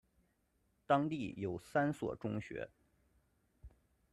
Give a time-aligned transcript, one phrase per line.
[0.87, 2.67] 当地有三所中学。